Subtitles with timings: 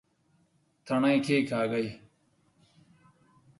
[0.85, 1.87] تڼي کېکاږئ